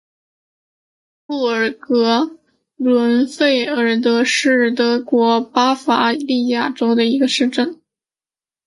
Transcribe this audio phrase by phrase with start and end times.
[1.27, 2.39] 布尔格
[2.75, 7.79] 伦根费尔德是德国巴伐利亚州的一个市镇。